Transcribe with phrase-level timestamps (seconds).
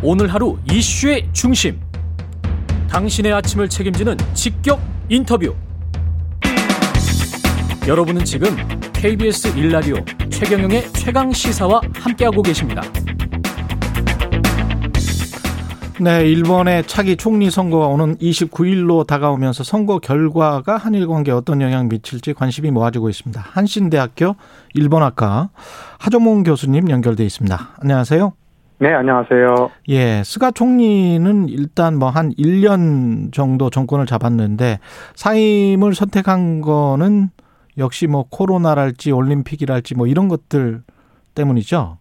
[0.00, 1.80] 오늘 하루 이슈의 중심.
[2.88, 5.54] 당신의 아침을 책임지는 직격 인터뷰.
[7.86, 8.56] 여러분은 지금
[8.92, 9.96] KBS 일라디오
[10.30, 12.82] 최경영의 최강 시사와 함께하고 계십니다.
[16.00, 22.34] 네, 일본의 차기 총리 선거가 오는 29일로 다가오면서 선거 결과가 한일 관계에 어떤 영향을 미칠지
[22.34, 23.44] 관심이 모아지고 있습니다.
[23.44, 24.36] 한신대학교
[24.74, 25.50] 일본학과
[25.98, 27.70] 하정몽 교수님 연결돼 있습니다.
[27.80, 28.32] 안녕하세요.
[28.80, 29.70] 네, 안녕하세요.
[29.88, 34.78] 예, 스가 총리는 일단 뭐 한 1년 정도 정권을 잡았는데
[35.14, 37.28] 사임을 선택한 거는
[37.76, 40.82] 역시 뭐 코로나랄지 올림픽이랄지 뭐 이런 것들
[41.34, 41.98] 때문이죠.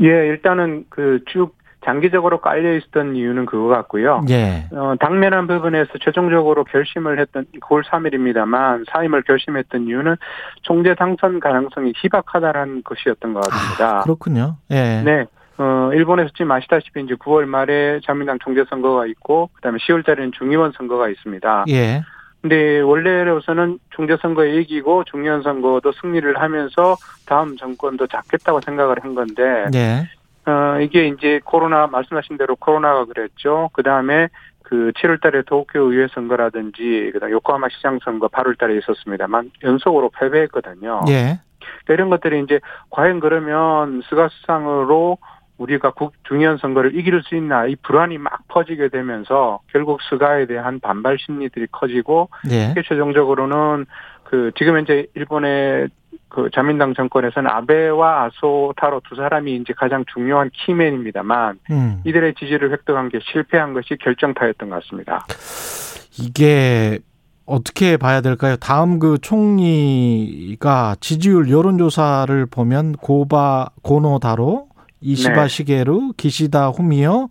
[0.00, 4.22] 예, 일단은 그쭉 장기적으로 깔려 있었던 이유는 그거 같고요.
[4.28, 4.66] 예.
[4.72, 10.16] 어, 당면한 부분에서 최종적으로 결심을 했던 9월 3일입니다만 사임을 결심했던 이유는
[10.62, 13.98] 총재 당선 가능성이 희박하다라는 것이었던 것 같습니다.
[13.98, 14.56] 아, 그렇군요.
[14.70, 15.02] 예.
[15.04, 15.26] 네.
[15.60, 20.72] 어, 일본에서 지금 아시다시피 이제 9월 말에 자민당 총재 선거가 있고 그다음에 10월 달에는 중의원
[20.72, 21.66] 선거가 있습니다.
[21.68, 22.02] 예.
[22.40, 29.66] 근데 원래로서는 총재 선거에 이기고 중의원 선거도 승리를 하면서 다음 정권도 잡겠다고 생각을 한 건데
[29.74, 30.08] 예.
[30.46, 33.68] 어, 이게 이제 코로나, 말씀하신 대로 코로나가 그랬죠.
[33.74, 34.28] 그 다음에
[34.62, 40.10] 그 7월 달에 도쿄 의회 선거라든지, 그 다음 요코하마 시장 선거 8월 달에 있었습니다만, 연속으로
[40.18, 41.02] 패배했거든요.
[41.08, 41.40] 예.
[41.84, 45.18] 그러니까 이런 것들이 이제, 과연 그러면 스가 수상으로
[45.60, 50.80] 우리가 국 중의원 선거를 이길 수 있나, 이 불안이 막 퍼지게 되면서, 결국 스가에 대한
[50.80, 52.74] 반발 심리들이 커지고, 예.
[52.82, 53.84] 최종적으로는
[54.24, 55.88] 그, 지금 현재 일본의
[56.30, 62.00] 그 자민당 정권에서는 아베와 아소 타로 두 사람이 이제 가장 중요한 키맨입니다만 음.
[62.04, 65.26] 이들의 지지를 획득한 게 실패한 것이 결정타였던 것 같습니다.
[66.18, 67.00] 이게
[67.46, 68.54] 어떻게 봐야 될까요?
[68.56, 74.68] 다음 그 총리가 지지율 여론조사를 보면 고바 고노다로
[75.00, 75.48] 이시바 네.
[75.48, 77.28] 시게루 기시다 후미오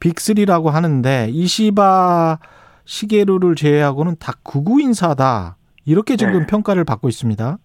[0.00, 2.38] 빅3라고 하는데 이시바
[2.84, 6.46] 시게루를 제외하고는 다 극우 인사다 이렇게 지금 네.
[6.46, 7.58] 평가를 받고 있습니다.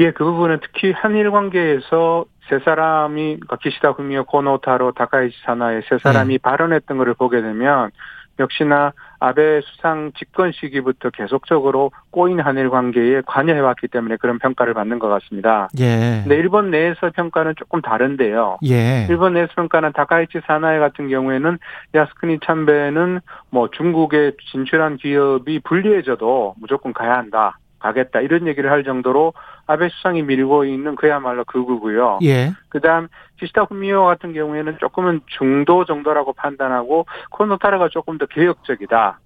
[0.00, 5.98] 예, 그 부분은 특히 한일 관계에서 세 사람이 그러니까 기시다 후미오 고노타로 다카이치 사나의 세
[5.98, 6.38] 사람이 네.
[6.38, 7.90] 발언했던 것을 보게 되면
[8.38, 15.08] 역시나 아베 수상 집권 시기부터 계속적으로 꼬인 한일 관계에 관여해왔기 때문에 그런 평가를 받는 것
[15.08, 15.68] 같습니다.
[15.78, 16.20] 예.
[16.22, 18.58] 근데 일본 내에서 평가는 조금 다른데요.
[18.66, 19.06] 예.
[19.08, 21.58] 일본 내에서 평가는 다카이치 사나이 같은 경우에는
[21.94, 23.20] 야스쿠니 참배는
[23.50, 27.58] 뭐 중국에 진출한 기업이 불리해져도 무조건 가야 한다.
[27.78, 28.20] 가겠다.
[28.20, 29.34] 이런 얘기를 할 정도로
[29.68, 32.20] 아베 수상이 밀고 있는 그야말로 극우고요.
[32.24, 32.52] 예.
[32.70, 33.08] 그다음
[33.38, 39.20] 기시다 후미오 같은 경우에는 조금은 중도 정도라고 판단하고 코노타르가 조금 더 개혁적이다.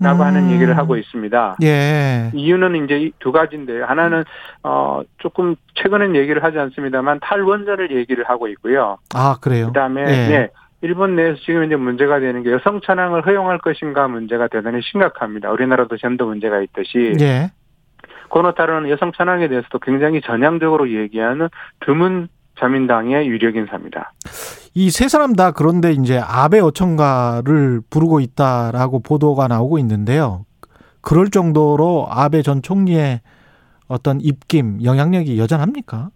[0.00, 0.50] 라고 하는 음.
[0.52, 1.56] 얘기를 하고 있습니다.
[1.64, 2.30] 예.
[2.32, 3.84] 이유는 이제 이두 가지인데요.
[3.84, 4.24] 하나는
[4.62, 8.98] 어 조금 최근엔 얘기를 하지 않습니다만 탈원전을 얘기를 하고 있고요.
[9.12, 9.66] 아 그래요.
[9.68, 10.28] 그다음에 예.
[10.28, 10.50] 네.
[10.82, 15.50] 일본 내에서 지금 이제 문제가 되는 게 여성 찬양을 허용할 것인가 문제가 대단히 심각합니다.
[15.50, 17.50] 우리나라도 전도 문제가 있듯이 예.
[18.28, 21.48] 고노타르는 여성 찬양에 대해서도 굉장히 전향적으로 얘기하는
[21.80, 22.28] 드문
[22.58, 24.12] 자민당의 유력 인사입니다.
[24.74, 30.44] 이 세 사람 다 그런데 이제 아베 어청가를 부르고 있다라고 보도가 나오고 있는데요.
[31.00, 33.20] 그럴 정도로 아베 전 총리의
[33.88, 36.10] 어떤 입김, 영향력이 여전합니까?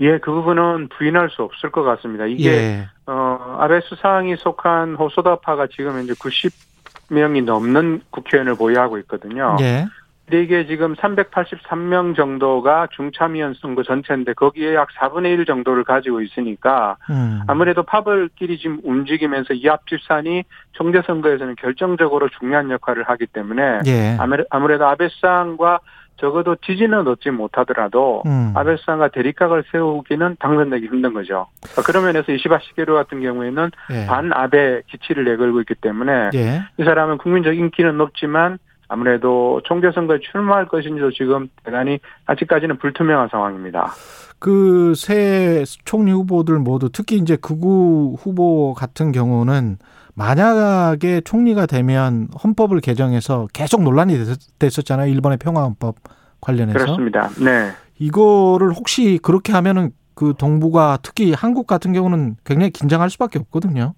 [0.00, 2.26] 예, 그 부분은 부인할 수 없을 것 같습니다.
[2.26, 2.88] 이게 예.
[3.06, 9.56] 어 아베 수상이 속한 호소다파가 지금 이제 90명이 넘는 국회의원을 보유하고 있거든요.
[9.60, 9.86] 예.
[10.32, 16.96] 근데 이게 지금 383명 정도가 중참위원 선거 전체인데 거기에 약 4분의 1 정도를 가지고 있으니까
[17.10, 17.42] 음.
[17.46, 24.16] 아무래도 파벌끼리 지금 움직이면서 이 앞집산이 총재 선거에서는 결정적으로 중요한 역할을 하기 때문에 예.
[24.18, 25.80] 아무래- 아무래도 아베 수상과
[26.16, 28.54] 적어도 지지는 얻지 못하더라도 음.
[28.56, 31.48] 아베 수상과 대립각을 세우기는 당선되기 힘든 거죠.
[31.84, 34.06] 그런 면에서 이시바 시게루 같은 경우에는 예.
[34.06, 36.62] 반 아베 기치를 내걸고 있기 때문에 예.
[36.78, 38.56] 이 사람은 국민적 인기는 높지만
[38.92, 43.92] 아무래도 총재 선거에 출마할 것인지도 지금 대단히 아직까지는 불투명한 상황입니다.
[44.38, 49.78] 그 새 총리 후보들 모두 특히 이제 극우 후보 같은 경우는
[50.14, 55.10] 만약에 총리가 되면 헌법을 개정해서 계속 논란이 됐- 됐었잖아요.
[55.10, 55.94] 일본의 평화헌법
[56.42, 56.78] 관련해서.
[56.78, 57.28] 그렇습니다.
[57.42, 57.70] 네.
[57.98, 63.94] 이거를 혹시 그렇게 하면은 그 동북아 특히 한국 같은 경우는 굉장히 긴장할 수밖에 없거든요.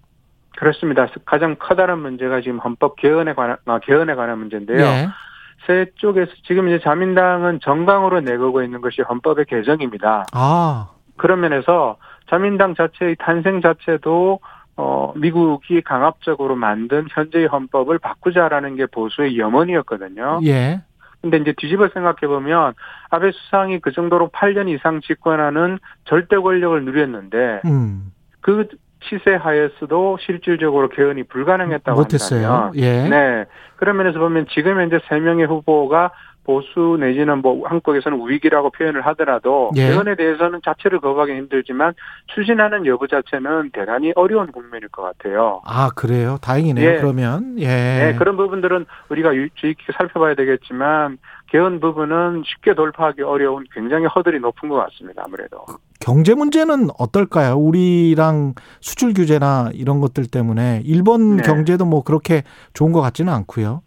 [0.57, 1.09] 그렇습니다.
[1.25, 4.79] 가장 커다란 문제가 지금 헌법 개헌에 관한 아, 개헌에 관한 문제인데요.
[4.79, 5.09] 예.
[5.67, 10.27] 세 쪽에서 지금 이제 자민당은 정강으로 내걸고 있는 것이 헌법의 개정입니다.
[10.33, 11.97] 아, 그런 면에서
[12.29, 14.41] 자민당 자체의 탄생 자체도
[14.77, 20.41] 어 미국이 강압적으로 만든 현재의 헌법을 바꾸자라는 게 보수의 염원이었거든요.
[20.45, 20.83] 예.
[21.25, 22.75] 근데 이제 뒤집어 생각해 보면
[23.09, 28.13] 아베 수상이 그 정도로 8년 이상 집권하는 절대 권력을 누렸는데 음.
[28.43, 28.69] 그
[29.09, 32.47] 시세 하에서도 실질적으로 개헌이 불가능했다고 못했어요.
[32.47, 33.09] 한다면 예.
[33.09, 33.45] 네.
[33.77, 36.13] 그런 면에서 보면 지금 현재 세 명의 후보가
[36.45, 39.89] 보수 내지는 뭐 한국에서는 우익이라고 표현을 하더라도 예.
[39.89, 41.95] 개헌에 대해서는 자체를 거부하기 힘들지만
[42.35, 45.63] 추진하는 여부 자체는 대단히 어려운 국면일 것 같아요.
[45.65, 46.37] 아 그래요.
[46.43, 46.89] 다행이네요.
[46.91, 46.97] 예.
[46.99, 47.67] 그러면 예.
[47.67, 51.19] 네, 그런 부분들은 우리가 유- 주의 깊게 살펴봐야 되겠지만
[51.51, 55.23] 개헌 부분은 쉽게 돌파하기 어려운 굉장히 허들이 높은 것 같습니다.
[55.25, 55.65] 아무래도.
[56.01, 57.55] 경제 문제는 어떨까요?
[57.57, 61.43] 우리랑 수출 규제나 이런 것들 때문에 일본 네.
[61.43, 62.43] 경제도 뭐 그렇게
[62.75, 63.83] 좋은 것 같지는 않고요.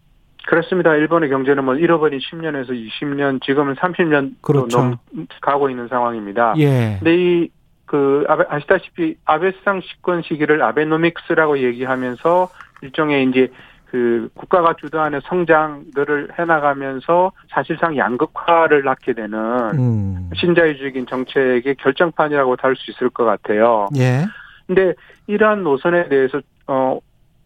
[0.47, 0.95] 그렇습니다.
[0.95, 4.77] 일본의 경제는 뭐 잃어버린 10년에서 20년, 지금은 30년 그렇죠.
[4.77, 4.97] 넘
[5.41, 6.53] 가고 있는 상황입니다.
[6.57, 6.95] 예.
[6.99, 7.49] 근데 이,
[7.85, 12.49] 그, 아베, 아시다시피 아베상 집권 시기를 아베노믹스라고 얘기하면서
[12.81, 13.51] 일종의 이제
[13.91, 19.37] 그 국가가 주도하는 성장들을 해나가면서 사실상 양극화를 낳게 되는
[19.73, 20.29] 음.
[20.33, 23.89] 신자유주의적인 정책의 결정판이라고 할 수 있을 것 같아요.
[23.97, 24.25] 예.
[24.65, 24.93] 근데
[25.27, 26.99] 이러한 노선에 대해서 어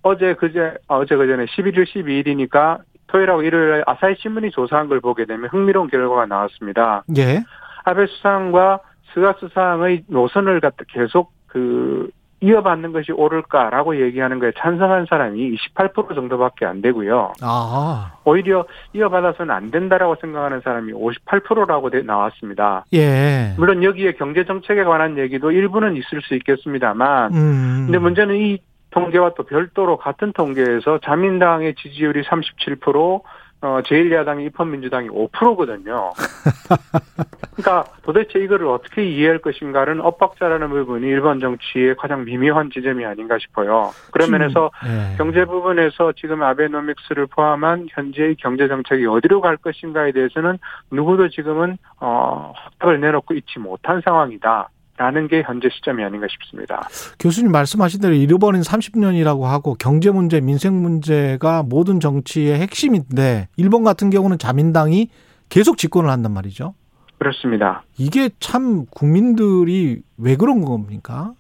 [0.04, 2.80] 어제 그제 아, 어제 그전에 11일 12일이니까
[3.12, 7.04] 토요일하고 일요일에 아사히 신문이 조사한 걸 보게 되면 흥미로운 결과가 나왔습니다.
[7.18, 7.44] 예.
[7.84, 8.80] 아베 수상과
[9.14, 12.10] 스가 수상의 노선을 갖다 계속 그
[12.44, 17.34] 이어받는 것이 옳을까라고 얘기하는 거에 찬성한 사람이 28% 정도밖에 안 되고요.
[17.42, 18.14] 아.
[18.26, 22.86] 오히려 이어받아서는 안 된다라고 생각하는 사람이 58%라고 나왔습니다.
[22.94, 23.54] 예.
[23.58, 27.84] 물론 여기에 경제 정책에 관한 얘기도 일부는 있을 수 있겠습니다만 음.
[27.86, 28.58] 근데 문제는 이
[28.92, 33.22] 통계와 또 별도로 같은 통계에서 자민당의 지지율이 37%,
[33.64, 36.14] 어, 제1야당의 입헌민주당이 5%거든요.
[37.56, 43.92] 그러니까 도대체 이거를 어떻게 이해할 것인가는 엇박자라는 부분이 일본 정치의 가장 미묘한 지점이 아닌가 싶어요.
[44.12, 45.16] 그런 면에서 예.
[45.18, 50.58] 경제 부분에서 지금 아베노믹스를 포함한 현재의 경제 정책이 어디로 갈 것인가에 대해서는
[50.90, 54.70] 누구도 지금은 어 확답을 내놓고 있지 못한 상황이다.
[55.02, 56.88] 라는 게 현재 시점이 아닌가 싶습니다.
[57.20, 64.12] 교수님 말씀하신 대로 잃어버린 30년이라고 하고 경제 문제, 민생 문제가 모든 정치의 핵심인데 일본 같은
[64.12, 65.10] 경우는 자민당이
[65.50, 66.76] 계속 집권을 한단 말이죠.
[67.18, 67.82] 그렇습니다.
[67.98, 71.34] 이게 참 국민들이 왜 그런 겁니까?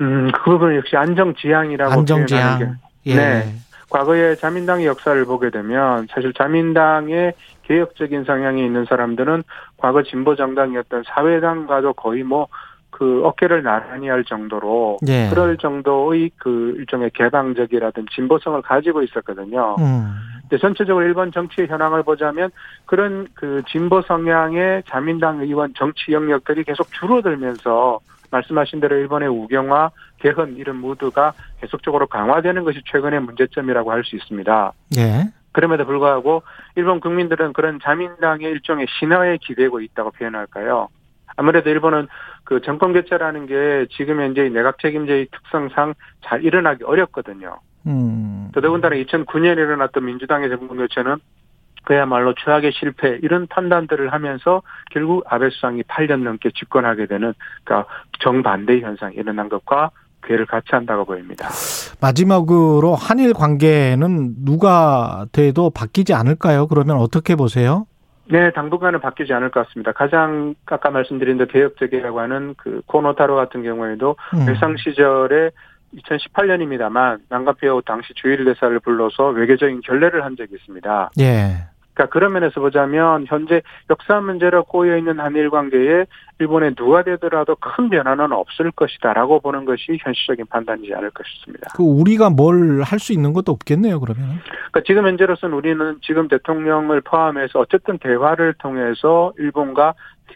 [0.00, 2.58] 음, 그 부분은 역시 안정지향이라고 안정지향.
[2.58, 3.16] 표현하는 게 예.
[3.16, 3.54] 네.
[3.90, 7.34] 과거의 자민당의 역사를 보게 되면 사실 자민당의
[7.64, 9.42] 개혁적인 성향이 있는 사람들은
[9.76, 12.46] 과거 진보 정당이었던 사회당과도 거의 뭐
[12.92, 15.28] 그 어깨를 나란히 할 정도로 예.
[15.30, 19.76] 그럴 정도의 그 일종의 개방적이라든 진보성을 가지고 있었거든요.
[19.80, 20.14] 음.
[20.42, 22.50] 근데 전체적으로 일본 정치의 현황을 보자면
[22.84, 27.98] 그런 그 진보 성향의 자민당 의원 정치 영역들이 계속 줄어들면서
[28.30, 34.72] 말씀하신 대로 일본의 우경화, 개헌 이런 무드가 계속적으로 강화되는 것이 최근의 문제점이라고 할 수 있습니다.
[34.98, 35.32] 예.
[35.52, 36.42] 그럼에도 불구하고
[36.76, 40.88] 일본 국민들은 그런 자민당의 일종의 신화에 기대고 있다고 표현할까요?
[41.36, 42.08] 아무래도 일본은
[42.44, 45.94] 그 정권 교체라는 게 지금 현재 내각 책임제의 특성상
[46.24, 47.58] 잘 일어나기 어렵거든요.
[47.86, 48.50] 음.
[48.54, 51.16] 더더군다나 2009년에 일어났던 민주당의 정권 교체는
[51.84, 57.34] 그야말로 최악의 실패 이런 판단들을 하면서 결국 아베 수상이 8년 넘게 집권하게 되는
[57.64, 59.90] 그러니까 정반대의 현상이 일어난 것과
[60.22, 61.48] 괴를 같이 한다고 보입니다.
[62.00, 66.68] 마지막으로 한일 관계는 누가 돼도 바뀌지 않을까요?
[66.68, 67.86] 그러면 어떻게 보세요?
[68.26, 69.92] 네, 당분간은 바뀌지 않을 것 같습니다.
[69.92, 74.46] 가장 아까 말씀드린 대 개혁적이라고 하는 그 코노타로 같은 경우에도 음.
[74.46, 75.50] 외상 시절에
[75.94, 81.10] 2018년입니다만 난가피오 당시 주일 대사를 불러서 외교적인 결례를 한 적이 있습니다.
[81.20, 81.71] 예.
[81.94, 86.06] 그러니까 그런 면에서 보자면 현재 역사 문제로 꼬여 있는 한일 관계에
[86.38, 91.70] 일본에 누가 되더라도 큰 변화는 없을 것이다라고 보는 것이 현실적인 판단이지 않을까 싶습니다.
[91.74, 94.40] 그 우리가 뭘 할 수 있는 것도 없겠네요, 그러면.
[94.70, 99.94] 그러니까 지금 현재로서는 우리는 지금 대통령을 포함해서 어쨌든 대화를 통해서 일본과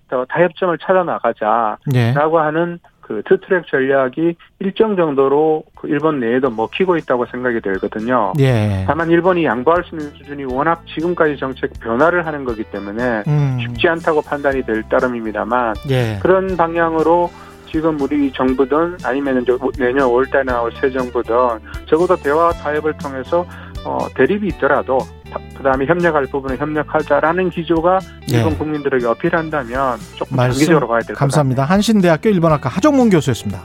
[0.08, 2.14] 더 타협점을 찾아 나가자라고 예.
[2.14, 8.32] 하는 그 투트랙 전략이 일정 정도로 그 일본 내에도 먹히고 있다고 생각이 들거든요.
[8.40, 8.84] 예.
[8.84, 13.58] 다만 일본이 양보할 수 있는 수준이 워낙 지금까지 정책 변화를 하는 거기 때문에 음.
[13.60, 16.18] 쉽지 않다고 판단이 될 따름입니다만 예.
[16.20, 17.30] 그런 방향으로
[17.70, 21.34] 지금 우리 정부든 아니면 이제 내년 5월달에 나올 새 정부든
[21.88, 23.46] 적어도 대화 타협을 통해서
[23.84, 24.98] 어, 대립이 있더라도
[25.56, 27.98] 그 다음에 협력할 부분은 협력하자라는 기조가
[28.32, 28.36] 예.
[28.38, 31.20] 일본 국민들에게 어필한다면 조금 말씀 장기적으로 가야 될 것 같습니다.
[31.20, 31.64] 감사합니다.
[31.64, 33.60] 한신대학교 일본학과 하정문 교수였습니다.